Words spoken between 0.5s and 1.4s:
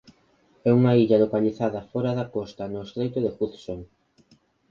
É unha illa